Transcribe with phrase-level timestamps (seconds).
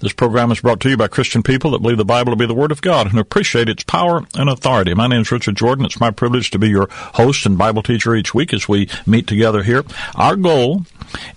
[0.00, 2.46] This program is brought to you by Christian people that believe the Bible to be
[2.46, 4.94] the Word of God and appreciate its power and authority.
[4.94, 5.84] My name is Richard Jordan.
[5.84, 9.26] It's my privilege to be your host and Bible teacher each week as we meet
[9.26, 9.82] together here.
[10.14, 10.86] Our goal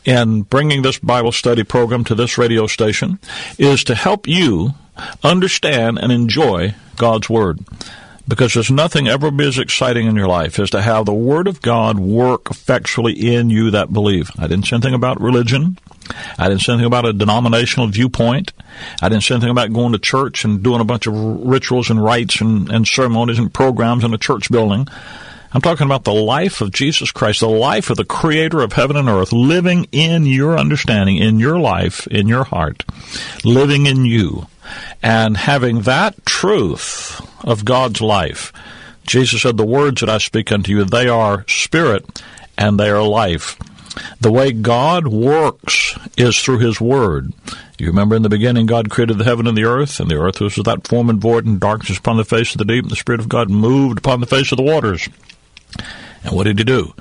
[0.05, 3.17] in bringing this Bible study program to this radio station
[3.57, 4.75] is to help you
[5.23, 7.65] understand and enjoy God's Word
[8.31, 11.47] because there's nothing ever be as exciting in your life as to have the Word
[11.47, 14.31] of God work effectually in you that believe.
[14.39, 15.77] I didn't say anything about religion.
[16.39, 18.53] I didn't say anything about a denominational viewpoint.
[19.01, 22.01] I didn't say anything about going to church and doing a bunch of rituals and
[22.01, 24.87] rites and, and ceremonies and programs in a church building.
[25.53, 28.95] I'm talking about the life of Jesus Christ, the life of the creator of heaven
[28.95, 32.85] and earth, living in your understanding, in your life, in your heart,
[33.43, 34.47] living in you,
[35.01, 38.53] and having that truth of God's life.
[39.05, 42.21] Jesus said, The words that I speak unto you, they are spirit
[42.57, 43.57] and they are life.
[44.19, 47.33] The way God works is through His Word.
[47.77, 50.39] You remember in the beginning, God created the heaven and the earth, and the earth
[50.39, 52.95] was without form and void, and darkness upon the face of the deep, and the
[52.95, 55.09] Spirit of God moved upon the face of the waters.
[56.23, 56.93] And what did He do?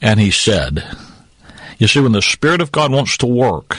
[0.00, 0.84] And He said,
[1.78, 3.78] You see, when the Spirit of God wants to work,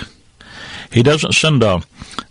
[0.91, 1.81] He doesn't send a,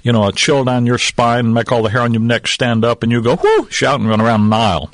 [0.02, 2.46] you know, a chill down your spine and make all the hair on your neck
[2.46, 4.90] stand up, and you go, whoo, shout and run around the Nile.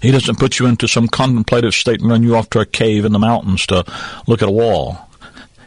[0.00, 3.04] He doesn't put you into some contemplative state and run you off to a cave
[3.04, 3.84] in the mountains to
[4.26, 4.98] look at a wall.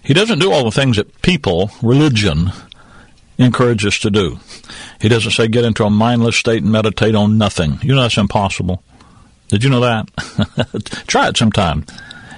[0.04, 2.52] He doesn't do all the things that people, religion,
[3.38, 4.40] encourage us to do.
[5.00, 7.80] He doesn't say get into a mindless state and meditate on nothing.
[7.82, 8.84] You know that's impossible.
[9.50, 10.10] Did you know that?
[11.08, 11.86] Try it sometime.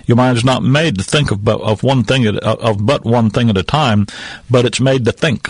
[0.06, 3.06] Your mind is not made to think of, but, of one thing at, of but
[3.06, 4.08] one thing at a time,
[4.50, 5.48] but it's made to think.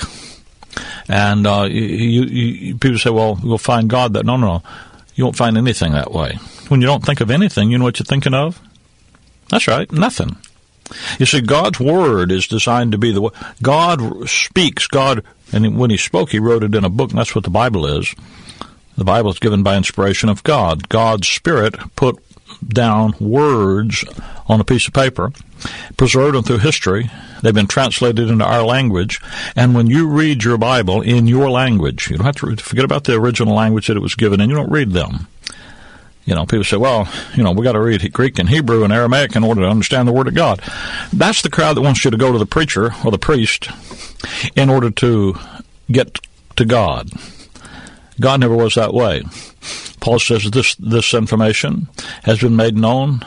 [1.07, 4.63] And uh, you, you, people say, "Well, we'll find God." That no, no, no.
[5.15, 6.39] You won't find anything that way.
[6.69, 8.59] When you don't think of anything, you know what you're thinking of?
[9.49, 10.37] That's right, nothing.
[11.19, 13.29] You see, God's Word is designed to be the
[13.61, 14.87] God speaks.
[14.87, 17.49] God, and when He spoke, He wrote it in a book, and that's what the
[17.49, 18.13] Bible is.
[18.97, 20.89] The Bible is given by inspiration of God.
[20.89, 22.23] God's Spirit put
[22.67, 24.03] down words
[24.47, 25.31] on a piece of paper,
[25.97, 27.09] preserved them through history.
[27.41, 29.19] They've been translated into our language.
[29.55, 33.03] And when you read your Bible in your language, you don't have to forget about
[33.03, 34.49] the original language that it was given in.
[34.49, 35.27] You don't read them.
[36.25, 38.93] You know, people say, well, you know, we got to read Greek and Hebrew and
[38.93, 40.61] Aramaic in order to understand the Word of God.
[41.11, 43.67] That's the crowd that wants you to go to the preacher or the priest
[44.55, 45.35] in order to
[45.91, 46.21] get
[46.55, 47.09] to God.
[48.21, 49.23] God never was that way.
[50.03, 51.87] Paul says this this information
[52.23, 53.21] has been made known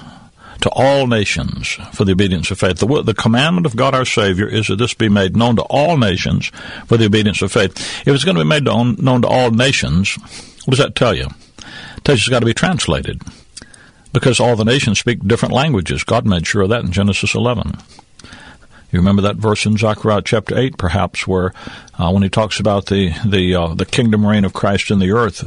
[0.60, 2.76] to all nations for the obedience of faith.
[2.76, 5.96] The, the commandment of God our Savior is that this be made known to all
[5.96, 6.48] nations
[6.84, 7.72] for the obedience of faith.
[8.06, 10.16] If it's going to be made known, known to all nations,
[10.66, 11.28] what does that tell you?
[11.96, 13.22] It tells you it's got to be translated
[14.12, 16.04] because all the nations speak different languages.
[16.04, 17.72] God made sure of that in Genesis 11.
[18.96, 21.52] You remember that verse in Zechariah chapter eight, perhaps, where
[21.98, 25.12] uh, when he talks about the the uh, the kingdom reign of Christ in the
[25.12, 25.44] earth,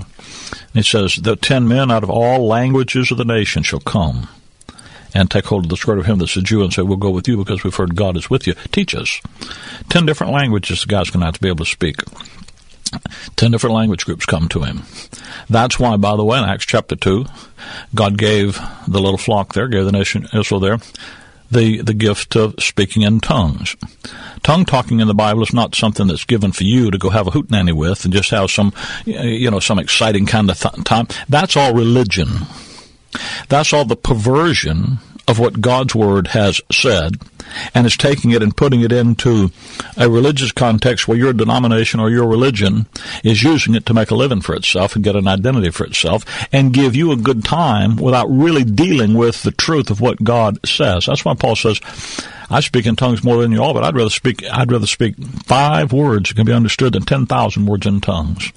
[0.76, 4.30] he says the ten men out of all languages of the nation shall come
[5.16, 7.10] and take hold of the skirt of him that's a Jew and say, "We'll go
[7.10, 9.20] with you because we've heard God is with you." Teach us.
[9.90, 12.04] Ten different languages the guy's going to have to be able to speak.
[13.36, 14.84] Ten different language groups come to him.
[15.50, 17.26] That's why, by the way, in Acts chapter 2,
[17.96, 20.80] God gave the little flock there, gave the nation Israel there,
[21.52, 23.76] the, the gift of speaking in tongues.
[24.44, 27.28] Tongue talking in the Bible is not something that's given for you to go have
[27.28, 28.74] a hootenanny with and just have some,
[29.06, 31.08] you know, some exciting kind of th- time.
[31.28, 32.28] That's all religion.
[33.50, 35.00] That's all the perversion
[35.30, 37.18] of what God's Word has said
[37.76, 39.52] and is taking it and putting it into
[39.96, 42.88] a religious context where your denomination or your religion
[43.24, 46.26] is using it to make a living for itself and get an identity for itself
[46.52, 50.58] and give you a good time without really dealing with the truth of what God
[50.68, 51.06] says.
[51.06, 51.80] That's why Paul says,
[52.50, 55.16] I speak in tongues more than you all, but I'd rather speak, I'd rather speak
[55.46, 58.52] five words that can be understood than 10,000 words in tongues.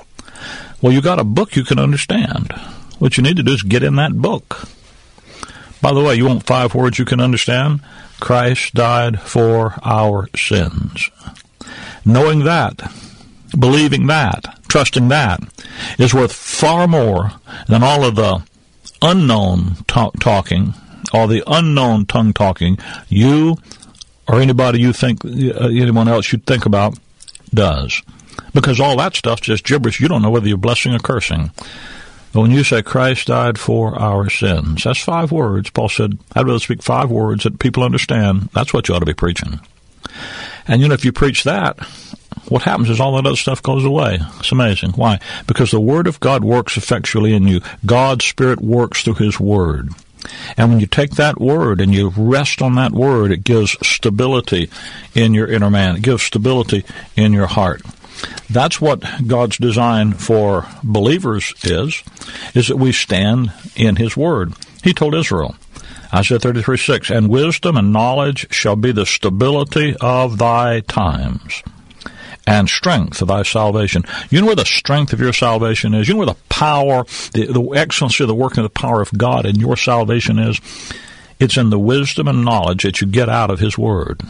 [0.81, 2.53] Well, you got a book you can understand.
[2.99, 4.69] What you need to do is get in that book.
[5.83, 7.81] By the way, you want five words you can understand?
[8.21, 11.11] Christ died for our sins.
[12.05, 12.81] Knowing that,
[13.59, 15.41] believing that, trusting that
[15.99, 17.33] is worth far more
[17.67, 18.43] than all of the
[19.03, 20.75] unknown talk- talking,
[21.13, 23.57] all the unknown tongue talking you
[24.29, 26.97] or anybody you think, uh, anyone else you think about
[27.53, 28.03] does.
[28.55, 30.01] Because all that stuff's just gibberish.
[30.01, 31.51] You don't know whether you're blessing or cursing.
[32.33, 35.71] When you say Christ died for our sins, that's five words.
[35.71, 38.49] Paul said, I'd rather speak five words that people understand.
[38.55, 39.61] That's what you ought to be preaching.
[40.67, 41.79] And you know, if you preach that,
[42.49, 44.19] what happens is all that other stuff goes away.
[44.39, 44.93] It's amazing.
[44.93, 45.21] Why?
[45.47, 47.61] Because the Word of God works effectually in you.
[47.85, 49.91] God's Spirit works through His Word.
[50.57, 54.71] And when you take that word and you rest on that word, it gives stability
[55.15, 55.97] in your inner man.
[55.97, 56.85] It gives stability
[57.17, 57.83] in your heart.
[58.51, 62.03] That's what God's design for believers is,
[62.55, 64.55] is that we stand in His Word.
[64.83, 65.57] He told Israel,
[66.15, 71.63] Isaiah 33, 6, and wisdom and knowledge shall be the stability of thy times
[72.47, 74.05] and strength of thy salvation.
[74.29, 76.09] You know where the strength of your salvation is?
[76.09, 79.17] You know where the power, the, the excellency of the working of the power of
[79.17, 80.61] God in your salvation is?
[81.39, 84.23] It's in the wisdom and knowledge that you get out of His Word.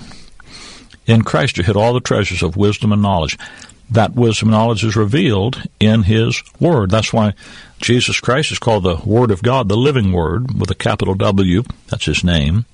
[1.06, 3.36] In Christ, you hit all the treasures of wisdom and knowledge
[3.92, 6.90] that wisdom knowledge is revealed in His Word.
[6.90, 7.34] That's why
[7.80, 11.62] Jesus Christ is called the Word of God, the living Word, with a capital W.
[11.88, 12.64] That's His name.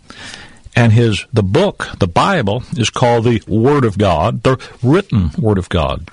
[0.77, 5.59] And his the book, the Bible, is called the Word of God, the written Word
[5.59, 6.09] of God.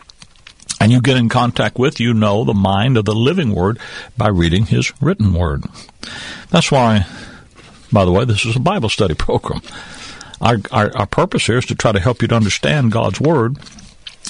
[0.81, 3.77] And you get in contact with, you know, the mind of the living Word
[4.17, 5.65] by reading His written Word.
[6.49, 7.05] That's why,
[7.91, 9.61] by the way, this is a Bible study program.
[10.41, 13.57] Our, our, our purpose here is to try to help you to understand God's Word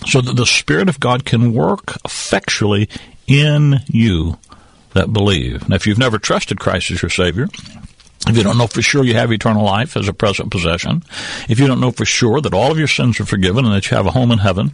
[0.05, 2.89] so that the Spirit of God can work effectually
[3.27, 4.37] in you
[4.93, 5.67] that believe.
[5.67, 7.47] Now, if you've never trusted Christ as your Savior,
[8.27, 11.03] if you don't know for sure you have eternal life as a present possession,
[11.47, 13.89] if you don't know for sure that all of your sins are forgiven and that
[13.89, 14.71] you have a home in heaven,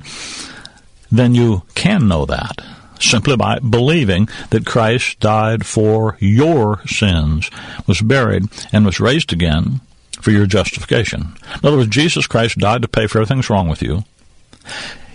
[1.11, 2.61] then you can know that
[2.99, 7.49] simply by believing that Christ died for your sins,
[7.87, 9.81] was buried, and was raised again
[10.21, 11.35] for your justification.
[11.55, 14.03] In other words, Jesus Christ died to pay for everything that's wrong with you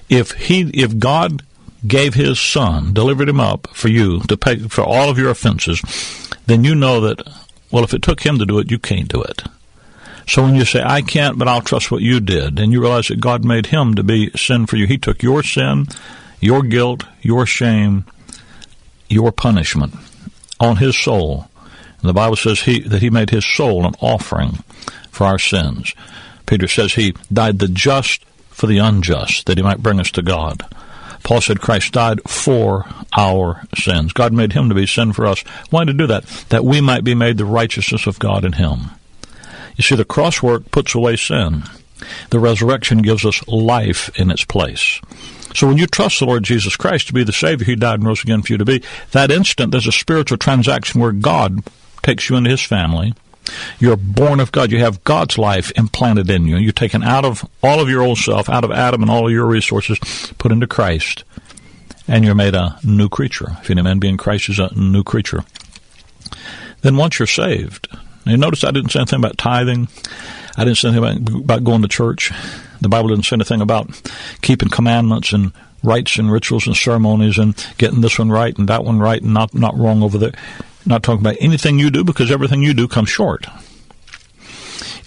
[0.08, 1.43] if he if God
[1.87, 5.81] gave his son, delivered him up for you to pay for all of your offenses,
[6.47, 7.23] then you know that
[7.70, 9.43] well if it took him to do it, you can't do it.
[10.29, 13.08] So when you say, I can't, but I'll trust what you did, and you realize
[13.08, 14.87] that God made him to be sin for you.
[14.87, 15.87] He took your sin,
[16.41, 18.05] your guilt, your shame,
[19.08, 19.94] your punishment
[20.58, 21.49] on his soul.
[22.00, 24.64] And the Bible says he, that he made his soul an offering
[25.11, 25.94] for our sins.
[26.44, 28.25] Peter says he died the just
[28.56, 30.64] for the unjust, that he might bring us to God.
[31.23, 34.14] Paul said Christ died for our sins.
[34.14, 35.41] God made him to be sin for us.
[35.69, 36.25] Why did he do that?
[36.49, 38.91] That we might be made the righteousness of God in him.
[39.76, 41.64] You see, the cross work puts away sin.
[42.31, 45.00] The resurrection gives us life in its place.
[45.55, 48.06] So when you trust the Lord Jesus Christ to be the Savior, He died and
[48.06, 48.82] rose again for you to be,
[49.12, 51.61] that instant there's a spiritual transaction where God
[52.03, 53.14] takes you into His family
[53.78, 54.72] you're born of God.
[54.72, 56.56] You have God's life implanted in you.
[56.56, 59.32] You're taken out of all of your old self, out of Adam and all of
[59.32, 59.98] your resources,
[60.38, 61.25] put into Christ.
[62.08, 63.56] And you're made a new creature.
[63.60, 65.44] If any man be in Christ is a new creature.
[66.82, 67.88] Then once you're saved,
[68.25, 69.88] you notice I didn't say anything about tithing.
[70.56, 72.32] I didn't say anything about, about going to church.
[72.81, 74.00] The Bible didn't say anything about
[74.43, 75.52] keeping commandments and
[75.82, 79.34] rites and rituals and ceremonies and getting this one right and that one right and
[79.34, 80.32] not, not wrong over there
[80.86, 83.46] not talking about anything you do because everything you do comes short.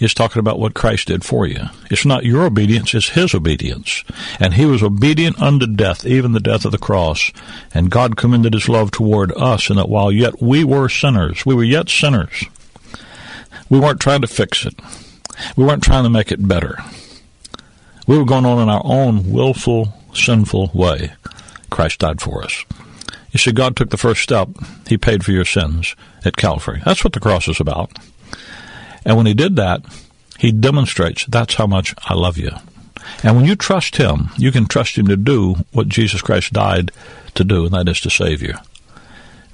[0.00, 1.60] It's talking about what Christ did for you.
[1.90, 4.02] It's not your obedience, it's His obedience.
[4.38, 7.30] And He was obedient unto death, even the death of the cross.
[7.74, 11.54] And God commended His love toward us in that while yet we were sinners, we
[11.54, 12.46] were yet sinners.
[13.68, 14.74] We weren't trying to fix it.
[15.56, 16.78] We weren't trying to make it better.
[18.06, 21.12] We were going on in our own willful, sinful way.
[21.68, 22.64] Christ died for us.
[23.32, 24.48] You see, God took the first step.
[24.88, 25.94] He paid for your sins
[26.24, 26.82] at Calvary.
[26.84, 27.96] That's what the cross is about.
[29.04, 29.82] And when He did that,
[30.38, 32.50] He demonstrates that's how much I love you.
[33.22, 36.90] And when you trust Him, you can trust Him to do what Jesus Christ died
[37.34, 38.54] to do, and that is to save you.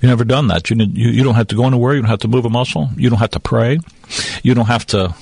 [0.00, 0.68] You've never done that.
[0.70, 1.94] You, you, you don't have to go anywhere.
[1.94, 2.90] You don't have to move a muscle.
[2.96, 3.78] You don't have to pray.
[4.42, 5.14] You don't have to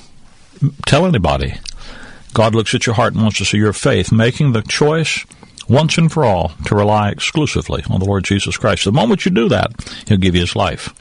[0.85, 1.55] tell anybody.
[2.33, 5.25] God looks at your heart and wants to see your faith, making the choice
[5.67, 8.85] once and for all to rely exclusively on the Lord Jesus Christ.
[8.85, 9.71] The moment you do that,
[10.07, 10.93] He'll give you His life,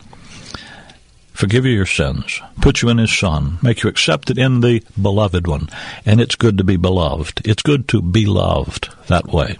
[1.32, 5.46] forgive you your sins, put you in His Son, make you accepted in the beloved
[5.46, 5.68] one.
[6.06, 7.42] And it's good to be beloved.
[7.44, 9.56] It's good to be loved that way.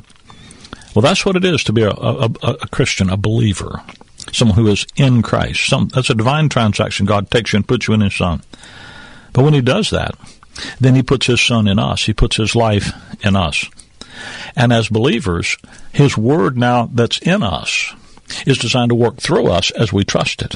[0.95, 3.83] Well, that's what it is to be a, a, a Christian, a believer,
[4.33, 5.69] someone who is in Christ.
[5.69, 7.05] Some, that's a divine transaction.
[7.05, 8.43] God takes you and puts you in His Son.
[9.33, 10.15] But when He does that,
[10.79, 12.05] then He puts His Son in us.
[12.05, 12.93] He puts His life
[13.25, 13.65] in us.
[14.57, 15.57] And as believers,
[15.93, 17.95] His Word now that's in us
[18.47, 20.55] is designed to work through us as we trust it.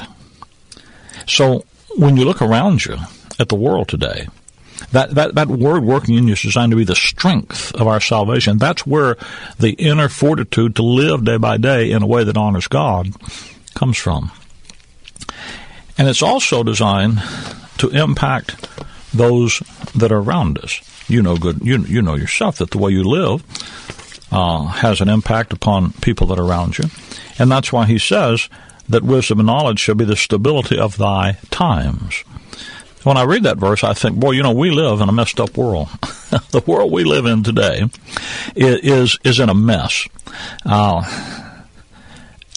[1.27, 1.65] So
[1.97, 2.97] when you look around you
[3.39, 4.27] at the world today,
[4.91, 7.99] That, that, that word working in you is designed to be the strength of our
[7.99, 8.57] salvation.
[8.57, 9.17] That's where
[9.59, 13.11] the inner fortitude to live day by day in a way that honors God
[13.75, 14.31] comes from.
[15.97, 17.21] And it's also designed
[17.77, 18.67] to impact
[19.13, 19.61] those
[19.93, 20.79] that are around us.
[21.09, 21.59] You know good.
[21.63, 23.43] You you know yourself that the way you live
[24.31, 26.85] uh, has an impact upon people that are around you,
[27.39, 28.47] and that's why he says
[28.87, 32.23] that wisdom and knowledge shall be the stability of thy times.
[33.03, 35.39] When I read that verse, I think, boy, you know, we live in a messed
[35.39, 35.87] up world.
[36.51, 37.89] the world we live in today
[38.55, 40.07] is is in a mess.
[40.65, 41.01] Uh,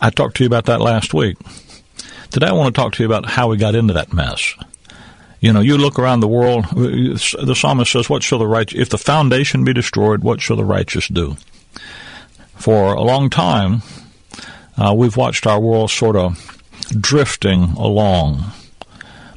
[0.00, 1.38] I talked to you about that last week.
[2.30, 4.54] Today, I want to talk to you about how we got into that mess.
[5.42, 6.66] You know, you look around the world.
[6.72, 8.80] The psalmist says, "What shall the righteous?
[8.80, 11.36] If the foundation be destroyed, what shall the righteous do?"
[12.56, 13.82] For a long time,
[14.78, 16.58] uh, we've watched our world sort of
[16.98, 18.52] drifting along,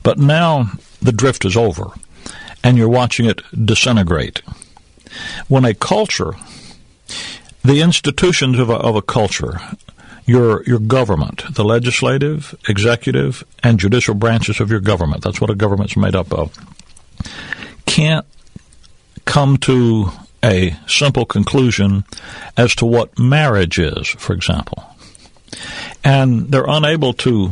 [0.04, 0.70] but now
[1.02, 1.90] the drift is over,
[2.64, 4.44] and you're watching it disintegrate.
[5.48, 6.36] When a culture,
[7.64, 9.60] the institutions of a, of a culture,
[10.26, 15.56] your your government, the legislative, executive, and judicial branches of your government, that's what a
[15.56, 16.58] government's made up of,
[17.86, 18.26] can't
[19.26, 20.10] come to
[20.44, 22.04] a simple conclusion
[22.56, 24.84] as to what marriage is, for example.
[26.04, 27.52] And they're unable to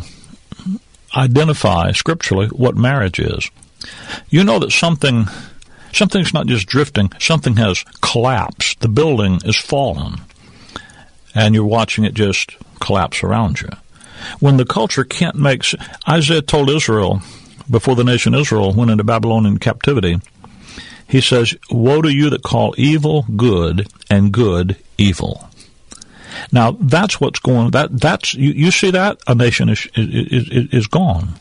[1.15, 3.49] identify scripturally what marriage is.
[4.29, 5.27] You know that something
[5.91, 8.79] something's not just drifting, something has collapsed.
[8.79, 10.21] The building is fallen.
[11.35, 13.69] And you're watching it just collapse around you.
[14.39, 15.65] When the culture can't make
[16.07, 17.21] Isaiah told Israel
[17.69, 20.19] before the nation Israel went into Babylonian captivity,
[21.07, 25.49] he says, Woe to you that call evil good and good evil.
[26.51, 27.71] Now that's what's going.
[27.71, 31.35] That that's you, you see that a nation is, is is gone.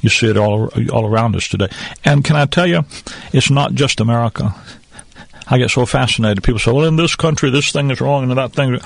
[0.00, 1.68] You see it all all around us today.
[2.04, 2.84] And can I tell you,
[3.32, 4.54] it's not just America.
[5.48, 6.42] I get so fascinated.
[6.42, 8.80] People say, "Well, in this country, this thing is wrong, and that thing."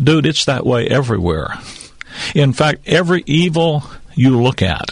[0.00, 1.54] Dude, it's that way everywhere.
[2.34, 3.84] In fact, every evil
[4.14, 4.90] you look at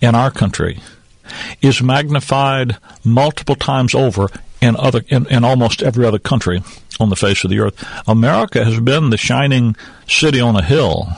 [0.00, 0.80] in our country
[1.60, 4.28] is magnified multiple times over
[4.60, 6.62] in other in, in almost every other country
[6.98, 7.86] on the face of the earth.
[8.08, 9.76] America has been the shining
[10.06, 11.08] city on a hill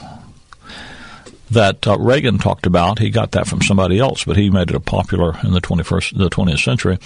[1.50, 2.98] that uh, Reagan talked about.
[2.98, 6.16] He got that from somebody else, but he made it a popular in the 21st,
[6.16, 6.98] the 20th century.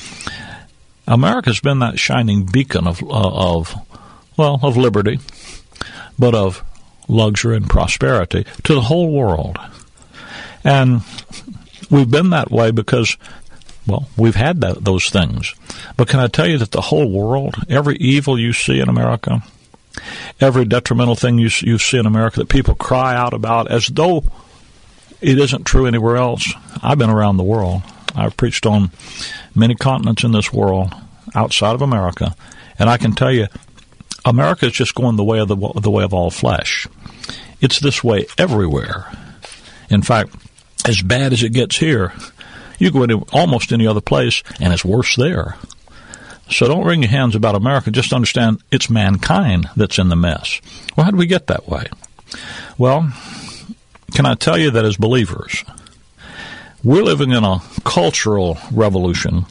[1.06, 3.74] America's been that shining beacon of, uh, of,
[4.36, 5.18] well, of liberty,
[6.18, 6.64] but of
[7.08, 9.58] luxury and prosperity to the whole world.
[10.62, 11.02] And
[11.90, 13.16] we've been that way because
[13.86, 15.54] well, we've had that, those things.
[15.96, 19.42] But can I tell you that the whole world, every evil you see in America,
[20.40, 24.24] every detrimental thing you, you see in America that people cry out about as though
[25.20, 26.52] it isn't true anywhere else.
[26.82, 27.82] I've been around the world.
[28.14, 28.90] I've preached on
[29.54, 30.94] many continents in this world
[31.34, 32.34] outside of America,
[32.78, 33.48] and I can tell you,
[34.24, 36.86] America is just going the way of the, the way of all flesh.
[37.60, 39.06] It's this way everywhere.
[39.90, 40.34] In fact,
[40.86, 42.12] as bad as it gets here,
[42.78, 45.56] you go into almost any other place, and it's worse there.
[46.50, 47.90] So don't wring your hands about America.
[47.90, 50.60] Just understand it's mankind that's in the mess.
[50.96, 51.86] Well, how did we get that way?
[52.76, 53.12] Well,
[54.14, 55.64] can I tell you that as believers,
[56.84, 59.46] we're living in a cultural revolution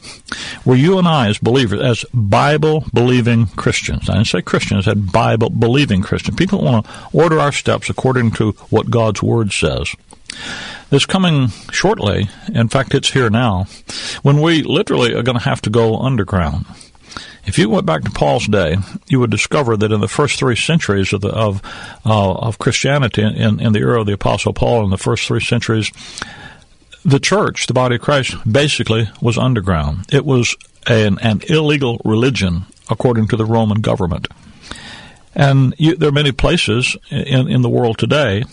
[0.62, 4.92] where you and I, as believers, as Bible believing Christians, I didn't say Christians, I
[4.92, 9.52] said Bible believing Christians, people want to order our steps according to what God's Word
[9.52, 9.94] says.
[10.90, 12.28] Is coming shortly.
[12.52, 13.66] In fact, it's here now.
[14.22, 16.66] When we literally are going to have to go underground.
[17.46, 18.76] If you went back to Paul's day,
[19.08, 21.62] you would discover that in the first three centuries of the, of
[22.06, 25.40] uh, of Christianity, in, in the era of the Apostle Paul, in the first three
[25.40, 25.90] centuries,
[27.04, 30.06] the church, the body of Christ, basically was underground.
[30.12, 30.56] It was
[30.86, 34.28] an, an illegal religion according to the Roman government.
[35.34, 38.44] And you, there are many places in, in the world today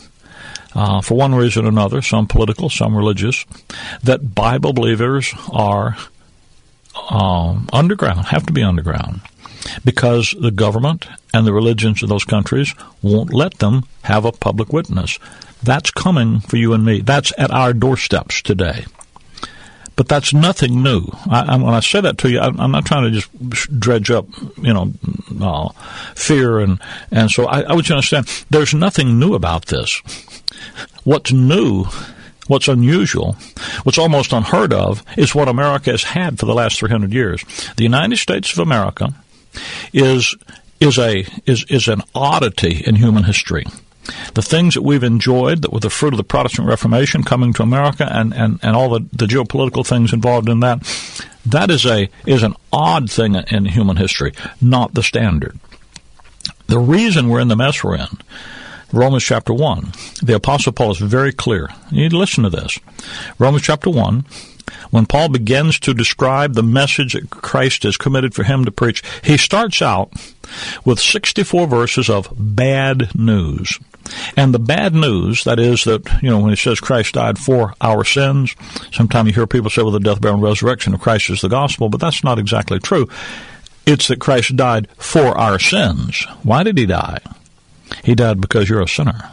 [0.73, 3.45] uh, for one reason or another, some political, some religious,
[4.03, 5.97] that Bible believers are
[7.09, 9.21] um, underground, have to be underground,
[9.85, 14.73] because the government and the religions of those countries won't let them have a public
[14.73, 15.19] witness.
[15.63, 17.01] That's coming for you and me.
[17.01, 18.85] That's at our doorsteps today.
[19.95, 21.07] But that's nothing new.
[21.29, 24.25] I, when I say that to you, I, am not trying to just dredge up,
[24.57, 24.93] you know,
[25.39, 25.69] uh,
[26.15, 26.79] fear and
[27.11, 28.45] and so I, I want you to understand.
[28.49, 30.01] There's nothing new about this.
[31.03, 31.85] What's new,
[32.47, 33.35] what's unusual,
[33.83, 37.43] what's almost unheard of is what America has had for the last 300 years.
[37.75, 39.13] The United States of America
[39.93, 40.35] is
[40.79, 43.65] is a is is an oddity in human history.
[44.33, 47.63] The things that we've enjoyed that were the fruit of the Protestant Reformation coming to
[47.63, 50.81] America and, and, and all the, the geopolitical things involved in that,
[51.45, 55.59] that is a is an odd thing in human history, not the standard.
[56.67, 58.07] The reason we're in the mess we're in,
[58.93, 59.91] Romans chapter 1,
[60.21, 61.69] the Apostle Paul is very clear.
[61.89, 62.77] You need to listen to this.
[63.39, 64.25] Romans chapter 1,
[64.89, 69.01] when Paul begins to describe the message that Christ has committed for him to preach,
[69.23, 70.11] he starts out
[70.85, 73.79] with 64 verses of bad news.
[74.35, 77.73] And the bad news, that is that, you know, when it says Christ died for
[77.79, 78.55] our sins,
[78.91, 81.49] sometimes you hear people say, well, the death, burial, and resurrection of Christ is the
[81.49, 83.07] gospel, but that's not exactly true.
[83.85, 86.25] It's that Christ died for our sins.
[86.43, 87.19] Why did he die?
[88.03, 89.31] He died because you're a sinner.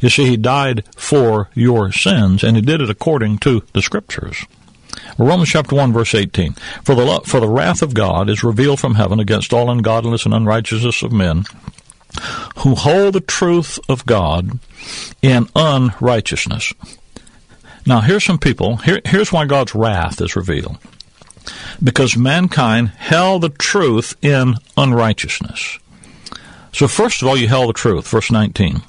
[0.00, 4.44] You see, he died for your sins, and he did it according to the Scriptures.
[5.16, 6.52] Romans chapter 1 verse 18.
[6.84, 10.34] For the, for the wrath of God is revealed from heaven against all ungodliness and
[10.34, 11.44] unrighteousness of men,
[12.58, 14.58] who hold the truth of God
[15.22, 16.72] in unrighteousness.
[17.86, 20.78] Now here's some people, here, here's why God's wrath is revealed.
[21.82, 25.78] Because mankind held the truth in unrighteousness.
[26.72, 28.82] So first of all, you held the truth, verse 19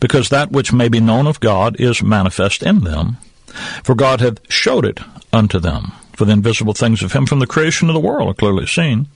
[0.00, 3.18] because that which may be known of God is manifest in them.
[3.82, 5.00] For God hath showed it
[5.32, 5.92] unto them.
[6.12, 9.08] For the invisible things of him from the creation of the world are clearly seen,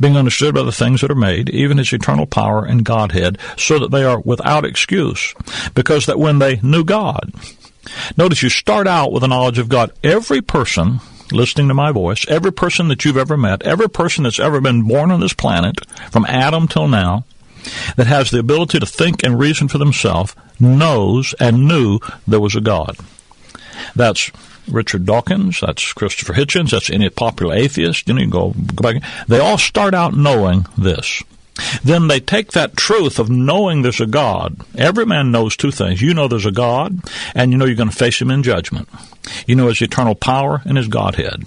[0.00, 3.78] being understood by the things that are made, even his eternal power and Godhead, so
[3.78, 5.34] that they are without excuse,
[5.74, 7.30] because that when they knew God,
[8.16, 9.92] notice you start out with a knowledge of God.
[10.02, 14.40] Every person listening to my voice, every person that you've ever met, every person that's
[14.40, 17.24] ever been born on this planet, from Adam till now,
[17.96, 22.56] that has the ability to think and reason for themselves knows and knew there was
[22.56, 22.96] a God.
[23.94, 24.30] That's
[24.68, 28.08] Richard Dawkins, that's Christopher Hitchens, that's any popular atheist.
[28.08, 29.02] You know, you go, go back.
[29.28, 31.22] They all start out knowing this.
[31.82, 34.60] Then they take that truth of knowing there's a God.
[34.76, 36.02] Every man knows two things.
[36.02, 37.00] You know there's a God,
[37.34, 38.88] and you know you're going to face him in judgment.
[39.46, 41.44] You know his eternal power and his Godhead.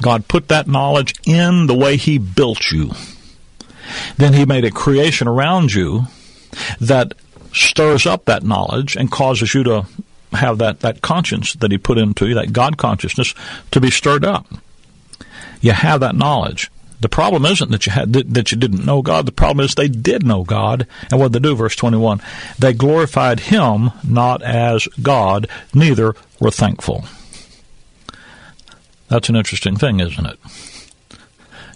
[0.00, 2.92] God put that knowledge in the way he built you.
[4.16, 6.06] Then he made a creation around you
[6.80, 7.14] that
[7.52, 9.86] stirs up that knowledge and causes you to
[10.32, 13.34] have that, that conscience that he put into you, that God consciousness,
[13.70, 14.46] to be stirred up.
[15.60, 16.70] You have that knowledge.
[17.00, 19.26] The problem isn't that you had that you didn't know God.
[19.26, 21.54] The problem is they did know God, and what they do?
[21.54, 22.22] Verse twenty-one:
[22.58, 27.04] they glorified Him not as God, neither were thankful.
[29.08, 30.38] That's an interesting thing, isn't it?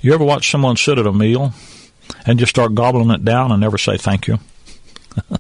[0.01, 1.53] You ever watch someone sit at a meal
[2.29, 4.39] and just start gobbling it down and never say thank you.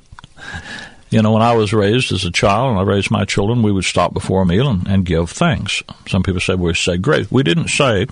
[1.10, 3.70] you know, when I was raised as a child and I raised my children, we
[3.70, 5.82] would stop before a meal and, and give thanks.
[6.08, 7.30] Some people say we say great.
[7.30, 8.06] We didn't say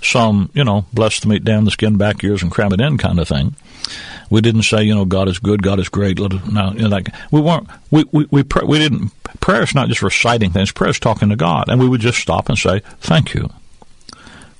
[0.00, 2.98] some, you know, bless the meat, down the skin, back ears, and cram it in
[2.98, 3.56] kind of thing.
[4.30, 6.20] We didn't say, you know, God is good, God is great.
[6.20, 6.30] No,
[6.72, 7.68] you know, like we weren't.
[7.90, 9.10] We we we, we didn't.
[9.40, 10.70] Prayer is not just reciting things.
[10.70, 13.50] Prayer is talking to God, and we would just stop and say, "Thank you."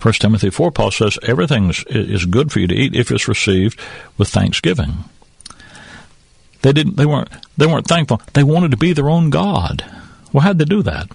[0.00, 3.78] First Timothy 4, Paul says everything is good for you to eat if it's received
[4.16, 5.04] with thanksgiving.
[6.62, 6.96] They didn't.
[6.96, 7.28] They weren't.
[7.58, 8.22] They weren't thankful.
[8.32, 9.84] They wanted to be their own God.
[10.32, 11.08] Well, how'd they do that?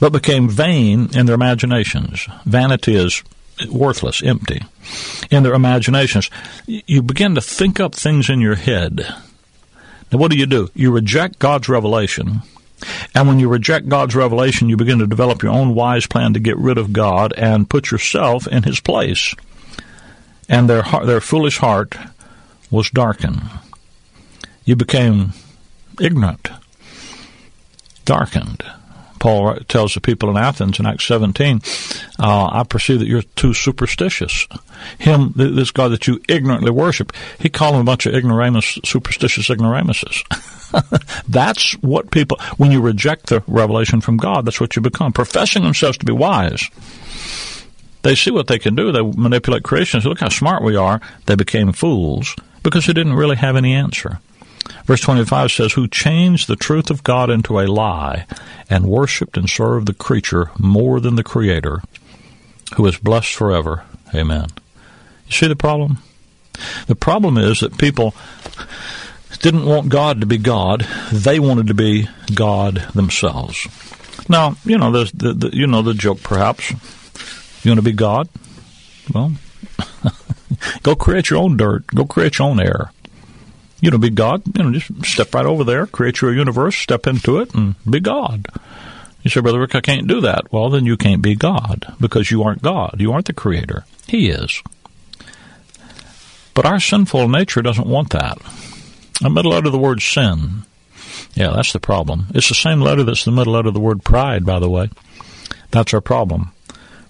[0.00, 2.26] But became vain in their imaginations.
[2.44, 3.22] Vanity is
[3.70, 4.62] worthless, empty.
[5.30, 6.30] In their imaginations,
[6.66, 9.06] you begin to think up things in your head.
[10.10, 10.68] Now, what do you do?
[10.74, 12.42] You reject God's revelation
[13.14, 16.40] and when you reject God's revelation, you begin to develop your own wise plan to
[16.40, 19.34] get rid of God and put yourself in His place.
[20.48, 21.96] And their their foolish heart
[22.70, 23.42] was darkened.
[24.64, 25.32] You became
[26.00, 26.48] ignorant,
[28.04, 28.64] darkened.
[29.22, 31.60] Paul tells the people in Athens in Acts 17,
[32.18, 34.48] uh, I perceive that you're too superstitious.
[34.98, 39.48] Him, this God that you ignorantly worship, he called them a bunch of ignoramus, superstitious
[39.48, 40.24] ignoramuses.
[41.28, 45.12] that's what people, when you reject the revelation from God, that's what you become.
[45.12, 46.68] Professing themselves to be wise.
[48.02, 48.90] They see what they can do.
[48.90, 50.00] They manipulate creation.
[50.00, 51.00] Say, look how smart we are.
[51.26, 54.18] They became fools because they didn't really have any answer.
[54.84, 58.26] Verse 25 says, Who changed the truth of God into a lie
[58.68, 61.82] and worshiped and served the creature more than the Creator,
[62.76, 63.84] who is blessed forever.
[64.14, 64.48] Amen.
[65.26, 65.98] You see the problem?
[66.86, 68.14] The problem is that people
[69.40, 73.66] didn't want God to be God; they wanted to be God themselves.
[74.28, 76.22] Now, you know, the, the you know the joke.
[76.22, 76.70] Perhaps
[77.64, 78.28] you want to be God.
[79.12, 79.32] Well,
[80.82, 81.86] go create your own dirt.
[81.88, 82.91] Go create your own air.
[83.82, 84.42] You know, be God.
[84.56, 87.98] You know, just step right over there, create your universe, step into it, and be
[88.00, 88.46] God.
[89.22, 90.52] You say, Brother Rick, I can't do that.
[90.52, 92.96] Well, then you can't be God because you aren't God.
[93.00, 93.84] You aren't the Creator.
[94.06, 94.62] He is.
[96.54, 98.38] But our sinful nature doesn't want that.
[99.24, 100.62] A middle letter of the word sin.
[101.34, 102.26] Yeah, that's the problem.
[102.34, 104.90] It's the same letter that's the middle letter of the word pride, by the way.
[105.70, 106.52] That's our problem.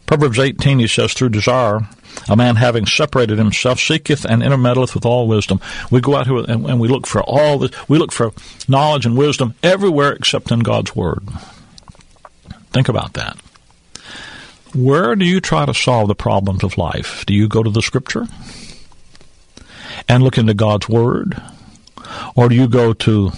[0.07, 1.81] Proverbs 18, he says, through desire,
[2.29, 5.61] a man having separated himself seeketh and intermeddleth with all wisdom.
[5.91, 7.71] We go out here and, and we look for all this.
[7.88, 8.33] We look for
[8.69, 11.27] knowledge and wisdom everywhere except in God's Word.
[12.73, 13.37] Think about that.
[14.75, 17.25] Where do you try to solve the problems of life?
[17.27, 18.27] Do you go to the Scripture
[20.09, 21.41] and look into God's Word?
[22.35, 23.33] Or do you go to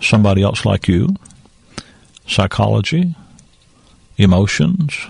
[0.00, 1.16] somebody else like you?
[2.26, 3.14] Psychology?
[4.16, 5.08] Emotions?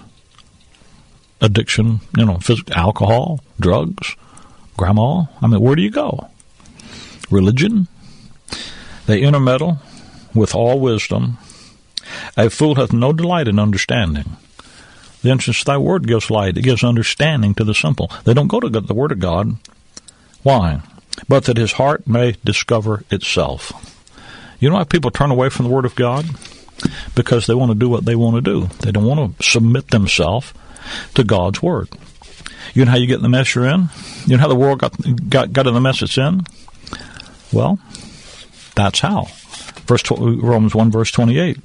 [1.40, 4.16] Addiction, you know, physical, alcohol, drugs,
[4.77, 5.25] grandma.
[5.40, 6.29] I mean, where do you go?
[7.31, 7.88] Religion.
[9.07, 9.79] They intermeddle
[10.35, 11.38] with all wisdom.
[12.37, 14.37] A fool hath no delight in understanding.
[15.22, 18.11] Then since thy word gives light, it gives understanding to the simple.
[18.25, 19.57] They don't go to the word of God.
[20.42, 20.83] Why?
[21.29, 23.72] But that his heart may discover itself.
[24.61, 26.27] You know why people turn away from the word of God?
[27.14, 28.66] Because they want to do what they want to do.
[28.81, 30.53] They don't want to submit themselves
[31.14, 31.88] to God's Word.
[32.75, 33.88] You know how you get in the mess you're in?
[34.27, 34.94] You know how the world got,
[35.31, 36.42] got, got in the mess it's in?
[37.53, 37.79] Well,
[38.75, 39.29] that's how.
[39.87, 41.59] Verse Romans 1, verse 28.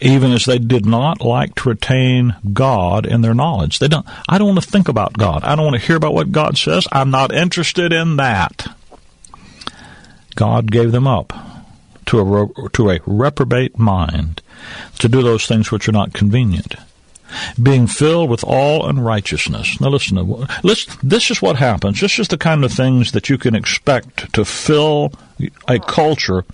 [0.00, 3.78] Even as they did not like to retain God in their knowledge.
[3.78, 5.44] They don't, I don't want to think about God.
[5.44, 6.88] I don't want to hear about what God says.
[6.90, 8.66] I'm not interested in that.
[10.34, 11.32] God gave them up
[12.06, 14.42] to a, to a reprobate mind
[14.98, 16.74] to do those things which are not convenient
[17.62, 19.80] being filled with all unrighteousness.
[19.80, 20.16] Now listen,
[20.62, 22.00] listen, this is what happens.
[22.00, 25.12] This is the kind of things that you can expect to fill
[25.68, 26.44] a culture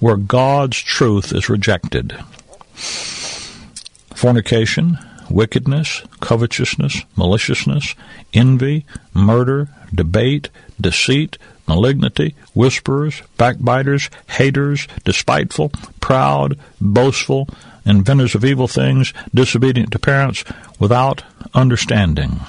[0.00, 2.12] where God's truth is rejected.
[4.14, 4.98] Fornication,
[5.30, 7.94] wickedness, covetousness, maliciousness,
[8.32, 10.48] envy, murder, debate,
[10.80, 17.48] deceit, malignity, whisperers, backbiters, haters, despiteful, proud, boastful,
[17.86, 20.44] inventors of evil things, disobedient to parents,
[20.78, 21.22] without
[21.54, 22.40] understanding,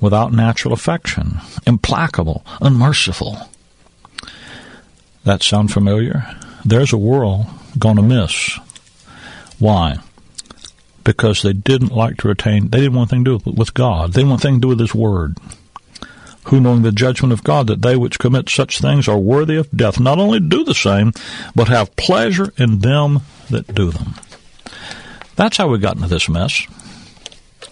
[0.00, 3.38] without natural affection, implacable, unmerciful.
[5.24, 6.26] That sound familiar?
[6.64, 7.46] There's a world
[7.78, 8.58] going to miss.
[9.58, 9.96] Why?
[11.04, 14.12] Because they didn't like to retain, they didn't want anything to do with God.
[14.12, 15.36] They didn't want anything to do with His Word
[16.44, 19.70] who knowing the judgment of God that they which commit such things are worthy of
[19.70, 21.12] death, not only do the same,
[21.54, 24.14] but have pleasure in them that do them.
[25.36, 26.66] That's how we got into this mess,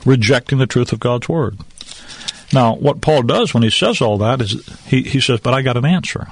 [0.04, 1.58] rejecting the truth of God's Word.
[2.52, 5.62] Now, what Paul does when he says all that is he, he says, But I
[5.62, 6.28] got an answer.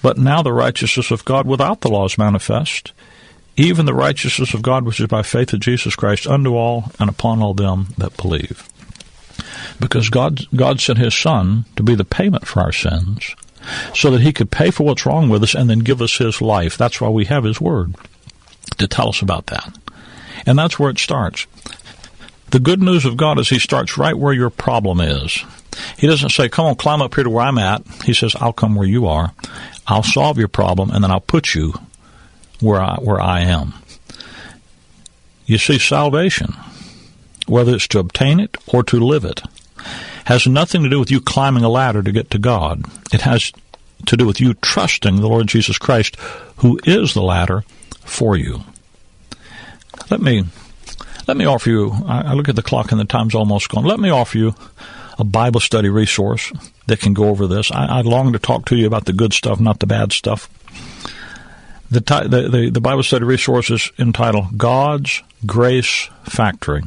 [0.00, 2.92] But now the righteousness of God without the law is manifest,
[3.56, 7.10] even the righteousness of God which is by faith of Jesus Christ unto all and
[7.10, 8.68] upon all them that believe
[9.80, 13.34] because God, God sent His Son to be the payment for our sins
[13.94, 16.40] so that He could pay for what's wrong with us and then give us His
[16.40, 16.76] life.
[16.76, 17.94] That's why we have His Word
[18.78, 19.76] to tell us about that.
[20.44, 21.46] And that's where it starts.
[22.50, 25.44] The good news of God is He starts right where your problem is.
[25.98, 27.86] He doesn't say, come on, climb up here to where I'm at.
[28.04, 29.32] He says, I'll come where you are.
[29.86, 31.74] I'll solve your problem and then I'll put you
[32.60, 33.74] where I, where I am.
[35.44, 36.54] You see, salvation,
[37.46, 39.42] whether it's to obtain it or to live it,
[40.24, 42.84] has nothing to do with you climbing a ladder to get to God.
[43.12, 43.52] It has
[44.04, 46.16] to do with you trusting the Lord Jesus Christ,
[46.56, 47.64] who is the ladder
[48.04, 48.62] for you.
[50.10, 50.44] Let me
[51.26, 51.92] let me offer you.
[52.06, 53.84] I look at the clock and the time's almost gone.
[53.84, 54.54] Let me offer you
[55.18, 56.52] a Bible study resource
[56.86, 57.72] that can go over this.
[57.72, 60.48] I, I long to talk to you about the good stuff, not the bad stuff.
[61.90, 66.82] The, the, the, the Bible study resource is entitled God's Grace Factory.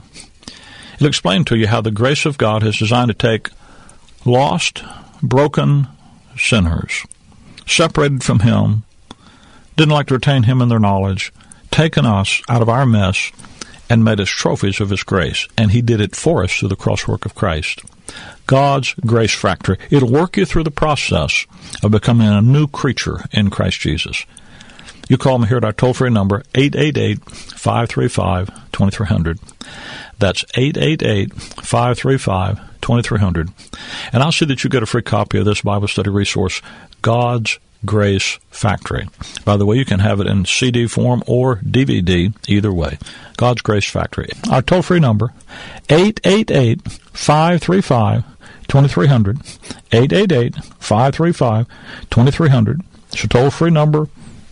[0.95, 3.49] It'll explain to you how the grace of God is designed to take
[4.25, 4.83] lost,
[5.23, 5.87] broken
[6.39, 7.05] sinners,
[7.67, 8.83] separated from Him,
[9.75, 11.31] didn't like to retain Him in their knowledge,
[11.71, 13.31] taken us out of our mess,
[13.89, 15.47] and made us trophies of His grace.
[15.57, 17.81] And He did it for us through the cross work of Christ.
[18.45, 19.77] God's grace factory.
[19.89, 21.45] It'll work you through the process
[21.83, 24.25] of becoming a new creature in Christ Jesus.
[25.07, 29.39] You call me here at our toll free number, 888 535 2300.
[30.19, 33.49] That's 888 535 2300.
[34.11, 36.61] And I'll see that you get a free copy of this Bible study resource,
[37.01, 39.07] God's Grace Factory.
[39.45, 42.97] By the way, you can have it in CD form or DVD, either way.
[43.37, 44.29] God's Grace Factory.
[44.51, 45.33] Our toll free number,
[45.89, 48.23] 888 535
[48.67, 49.37] 2300.
[49.91, 51.67] 888 535
[52.09, 52.81] 2300.
[53.11, 54.07] It's a toll free number,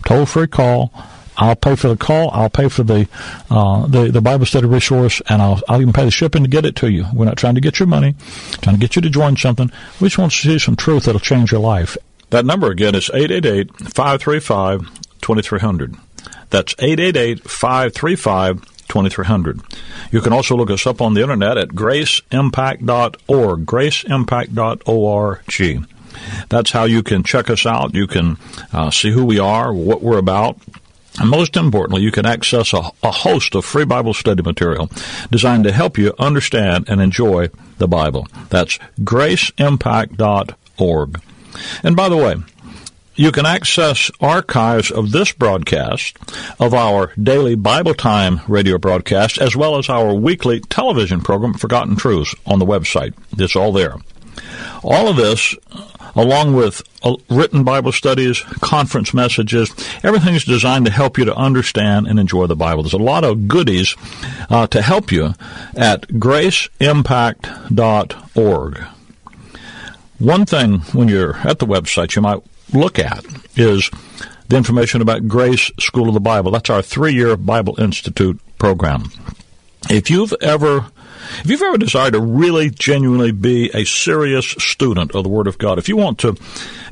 [0.05, 0.91] toll free call
[1.37, 2.29] I'll pay for the call.
[2.31, 3.07] I'll pay for the
[3.49, 6.65] uh, the, the Bible study resource, and I'll I'll even pay the shipping to get
[6.65, 7.05] it to you.
[7.13, 8.15] We're not trying to get your money,
[8.61, 9.71] trying to get you to join something.
[10.01, 11.97] We just want to see some truth that'll change your life.
[12.31, 15.95] That number again is 888 535 2300.
[16.49, 19.61] That's 888 535 2300.
[20.11, 25.87] You can also look us up on the internet at graceimpact.org, graceimpact.org.
[26.49, 27.93] That's how you can check us out.
[27.93, 28.37] You can
[28.73, 30.57] uh, see who we are, what we're about.
[31.19, 34.91] And most importantly, you can access a, a, host of free Bible study material
[35.31, 37.49] designed to help you understand and enjoy
[37.79, 38.27] the Bible.
[38.49, 41.21] That's graceimpact.org.
[41.83, 42.35] And by the way,
[43.15, 46.19] you can access archives of this broadcast,
[46.59, 51.95] of our daily Bible Time radio broadcast, as well as our weekly television program, Forgotten
[51.95, 53.15] Truths, on the website.
[53.35, 53.95] It's all there.
[54.83, 55.55] All of this,
[56.17, 59.71] along with uh, written Bible studies, conference messages,
[60.03, 62.83] everything is designed to help you to understand and enjoy the Bible.
[62.83, 63.95] There's a lot of goodies
[64.49, 65.33] uh, to help you
[65.75, 68.83] at graceimpact.org.
[70.19, 72.41] One thing when you're at the website you might
[72.73, 73.23] look at
[73.55, 73.91] is
[74.49, 76.49] the information about Grace School of the Bible.
[76.51, 79.11] That's our three year Bible Institute program.
[79.89, 80.87] If you've ever
[81.43, 85.57] if you've ever desired to really genuinely be a serious student of the Word of
[85.57, 86.37] God, if you want to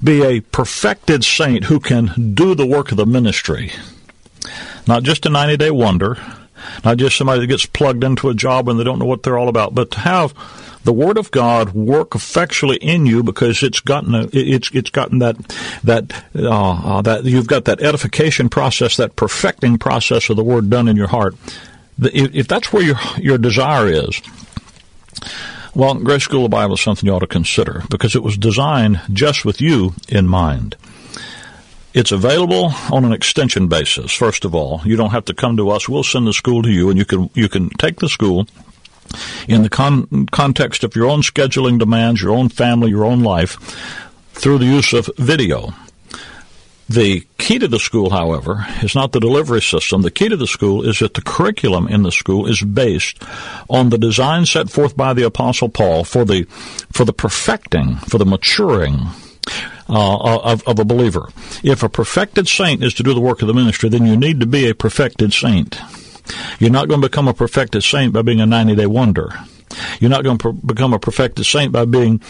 [0.03, 3.71] be a perfected saint who can do the work of the ministry,
[4.87, 6.17] not just a 90 day wonder,
[6.83, 9.37] not just somebody that gets plugged into a job and they don't know what they're
[9.37, 10.33] all about, but to have
[10.83, 15.19] the Word of God work effectually in you because it's gotten a, it's it's gotten
[15.19, 15.35] that
[15.83, 20.69] that uh, uh, that you've got that edification process, that perfecting process of the Word
[20.69, 21.35] done in your heart.
[21.99, 24.21] If that's where your your desire is,
[25.73, 29.01] well, Grace School of Bible is something you ought to consider because it was designed
[29.11, 30.75] just with you in mind.
[31.93, 34.11] It's available on an extension basis.
[34.11, 35.87] First of all, you don't have to come to us.
[35.87, 38.47] We'll send the school to you, and you can you can take the school
[39.47, 43.57] in the con- context of your own scheduling demands, your own family, your own life,
[44.33, 45.73] through the use of video.
[46.87, 50.03] The key to the school, however, is not the delivery system.
[50.03, 53.21] The key to the school is that the curriculum in the school is based
[53.69, 56.43] on the design set forth by the Apostle Paul for the
[56.91, 59.07] for the perfecting, for the maturing
[59.89, 61.29] uh, of, of a believer.
[61.63, 64.39] If a perfected saint is to do the work of the ministry, then you need
[64.39, 65.79] to be a perfected saint.
[66.59, 69.31] You're not going to become a perfected saint by being a 90 day wonder.
[69.99, 72.21] You're not going to become a perfected saint by being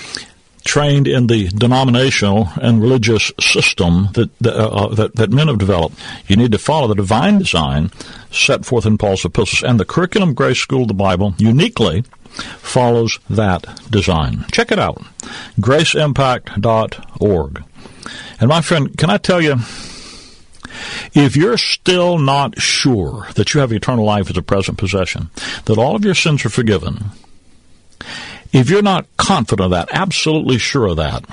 [0.66, 5.60] trained in the denominational and religious system that that, uh, uh, that, that men have
[5.60, 5.98] developed.
[6.28, 7.92] You need to follow the divine design
[8.32, 12.04] set forth in Paul's epistles, and the Curriculum Grace School of the Bible uniquely
[12.58, 14.46] follows that design.
[14.52, 15.02] Check it out,
[15.60, 17.64] graceimpact.org.
[18.40, 19.58] And my friend, can I tell you?
[21.14, 25.30] If you're still not sure that you have eternal life as a present possession,
[25.66, 27.12] that all of your sins are forgiven,
[28.56, 31.26] if you're not confident of that, absolutely sure of that,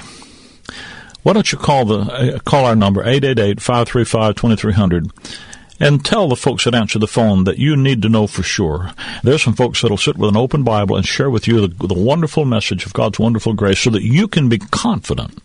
[1.22, 5.38] why don't you call the uh, call our number 888-535-2300
[5.78, 8.90] and tell the folks that answer the phone that you need to know for sure.
[9.22, 11.94] There's some folks that'll sit with an open Bible and share with you the, the
[11.94, 15.40] wonderful message of God's wonderful grace so that you can be confident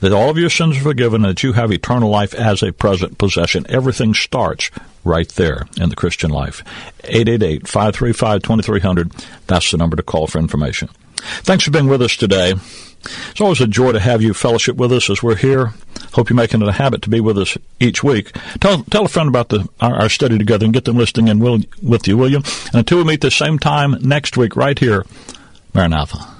[0.00, 2.72] that all of your sins are forgiven and that you have eternal life as a
[2.72, 3.66] present possession.
[3.68, 4.70] Everything starts
[5.04, 6.64] right there in the Christian life.
[7.04, 9.26] 888-535-2300.
[9.46, 10.88] That's the number to call for information.
[11.42, 12.54] Thanks for being with us today.
[13.30, 15.72] It's always a joy to have you fellowship with us as we're here.
[16.12, 18.32] Hope you're making it a habit to be with us each week.
[18.60, 21.38] Tell, tell a friend about the, our, our study together and get them listening in
[21.38, 22.38] will, with you, will you?
[22.38, 25.06] And until we meet the same time next week right here,
[25.72, 26.39] Maranatha.